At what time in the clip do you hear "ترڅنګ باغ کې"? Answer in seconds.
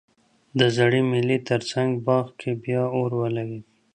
1.49-2.51